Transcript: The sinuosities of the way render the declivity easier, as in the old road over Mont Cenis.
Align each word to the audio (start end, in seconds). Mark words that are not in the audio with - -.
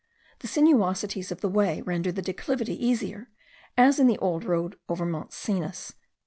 The 0.39 0.47
sinuosities 0.47 1.31
of 1.31 1.41
the 1.41 1.47
way 1.47 1.81
render 1.83 2.11
the 2.11 2.23
declivity 2.23 2.73
easier, 2.83 3.29
as 3.77 3.99
in 3.99 4.07
the 4.07 4.17
old 4.17 4.43
road 4.43 4.75
over 4.89 5.05
Mont 5.05 5.29
Cenis. 5.31 5.93